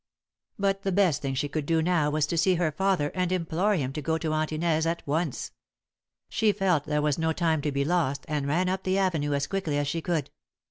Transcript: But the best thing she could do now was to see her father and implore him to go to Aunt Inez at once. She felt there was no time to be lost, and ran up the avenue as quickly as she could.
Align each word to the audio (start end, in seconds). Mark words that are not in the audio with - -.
But 0.57 0.81
the 0.81 0.91
best 0.91 1.21
thing 1.21 1.35
she 1.35 1.47
could 1.47 1.67
do 1.67 1.79
now 1.79 2.09
was 2.09 2.25
to 2.25 2.35
see 2.39 2.55
her 2.55 2.71
father 2.71 3.11
and 3.13 3.31
implore 3.31 3.75
him 3.75 3.93
to 3.93 4.01
go 4.01 4.17
to 4.17 4.33
Aunt 4.33 4.51
Inez 4.51 4.87
at 4.87 5.05
once. 5.05 5.51
She 6.27 6.51
felt 6.51 6.85
there 6.85 7.03
was 7.03 7.19
no 7.19 7.33
time 7.33 7.61
to 7.61 7.71
be 7.71 7.85
lost, 7.85 8.25
and 8.27 8.47
ran 8.47 8.67
up 8.67 8.81
the 8.81 8.97
avenue 8.97 9.35
as 9.35 9.45
quickly 9.45 9.77
as 9.77 9.87
she 9.87 10.01
could. 10.01 10.31